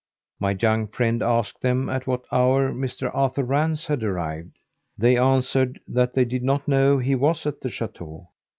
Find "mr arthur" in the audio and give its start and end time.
2.73-3.43